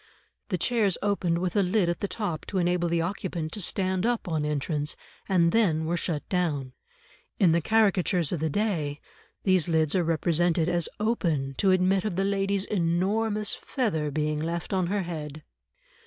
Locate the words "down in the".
6.27-7.61